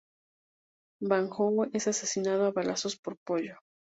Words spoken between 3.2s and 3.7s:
Pollo.